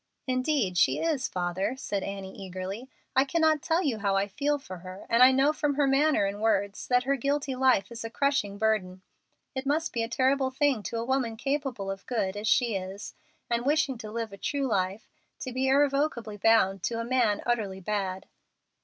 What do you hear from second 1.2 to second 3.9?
father," said Annie, eagerly. "I cannot tell